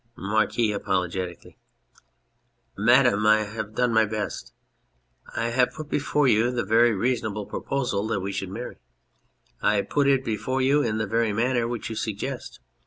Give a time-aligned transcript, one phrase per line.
[0.17, 1.59] MARQUIS (apologetically).
[2.75, 4.51] Madam, I have done my best.
[5.35, 8.79] I have put before you the very reasonable proposal that we should marry.
[9.61, 12.59] I put it before you in the very manner which you suggest.